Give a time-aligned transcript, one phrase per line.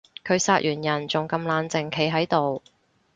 [0.25, 2.63] 佢殺完人仲咁冷靜企喺度